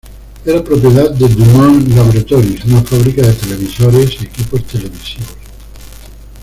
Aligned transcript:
Era 0.45 0.63
propiedad 0.63 1.11
de 1.11 1.27
DuMont 1.27 1.87
Laboratories, 1.89 2.65
una 2.65 2.81
fábrica 2.81 3.21
de 3.21 3.33
televisores 3.33 4.19
y 4.19 4.23
equipos 4.25 4.65
televisivos. 4.65 5.35